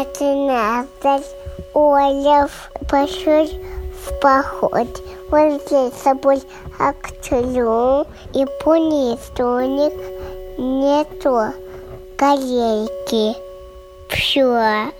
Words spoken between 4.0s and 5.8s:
поход. Он